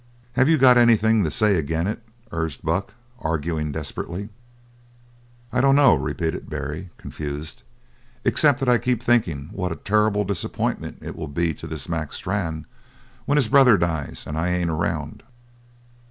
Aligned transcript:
"Have 0.33 0.49
you 0.49 0.57
got 0.57 0.79
anything 0.79 1.23
to 1.23 1.29
say 1.29 1.59
agin 1.59 1.85
it?" 1.85 2.01
urged 2.31 2.63
Buck, 2.63 2.95
arguing 3.19 3.71
desperately. 3.71 4.29
"I 5.53 5.61
dunno," 5.61 5.93
repeated 5.93 6.49
Barry, 6.49 6.89
confused, 6.97 7.61
"except 8.25 8.59
that 8.61 8.67
I 8.67 8.79
keep 8.79 9.03
thinking 9.03 9.49
what 9.51 9.71
a 9.71 9.75
terrible 9.75 10.23
disappointment 10.23 10.97
it'll 11.01 11.27
be 11.27 11.53
to 11.53 11.67
this 11.67 11.87
Mac 11.87 12.13
Strann 12.13 12.65
when 13.27 13.35
his 13.35 13.47
brother 13.47 13.77
dies 13.77 14.23
and 14.25 14.39
I 14.39 14.47
ain't 14.49 14.71
around." 14.71 15.21